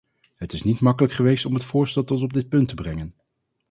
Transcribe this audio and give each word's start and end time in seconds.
Het 0.35 0.53
is 0.53 0.63
niet 0.63 0.79
makkelijk 0.79 1.13
geweest 1.13 1.45
om 1.45 1.53
het 1.53 1.63
voorstel 1.63 2.03
tot 2.03 2.21
op 2.21 2.33
dit 2.33 2.49
punt 2.49 2.67
te 2.67 2.75
brengen. 2.75 3.15